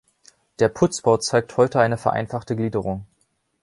[0.57, 3.05] Der Putzbau zeigt heute eine vereinfachte Gliederung.